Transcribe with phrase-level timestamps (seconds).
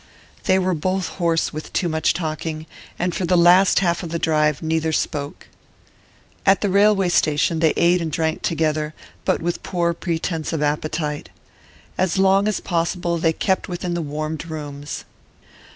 [0.45, 2.65] They were both hoarse with too much talking,
[2.97, 5.45] and for the last half of the drive neither spoke.
[6.43, 8.95] At the railway station they ate and drank together,
[9.25, 11.29] but with poor pretence of appetite.
[11.99, 15.05] As long as possible they kept within the warmed rooms.